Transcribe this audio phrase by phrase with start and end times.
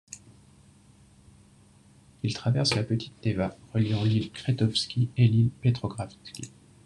[2.23, 6.51] Il traverse la Petite Neva, reliant l'île Krestovski et l'île Petrogradsky.